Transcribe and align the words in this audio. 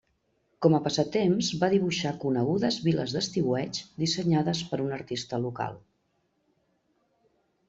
Com 0.65 0.75
a 0.75 0.77
passatemps 0.85 1.49
va 1.63 1.69
dibuixar 1.73 2.13
conegudes 2.23 2.77
viles 2.87 3.13
d'estiueig 3.17 3.83
dissenyades 4.05 4.63
per 4.73 4.81
un 4.87 4.97
artista 4.99 5.41
local. 5.45 5.79